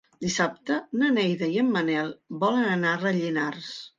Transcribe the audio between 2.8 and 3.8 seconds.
a Rellinars.